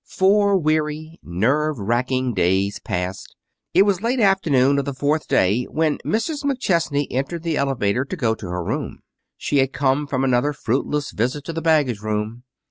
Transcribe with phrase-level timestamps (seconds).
[0.07, 3.35] Four weary, nerve racking days passed.
[3.75, 6.43] It was late afternoon of the fourth day when Mrs.
[6.43, 9.01] McChesney entered the elevator to go to her room.
[9.37, 12.45] She had come from another fruitless visit to the baggage room.